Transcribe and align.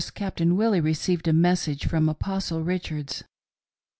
Captain 0.15 0.57
Willie 0.57 0.81
received 0.81 1.27
a 1.27 1.31
message 1.31 1.85
from 1.85 2.07
the 2.07 2.13
Apostle 2.13 2.63
Richards. 2.63 3.23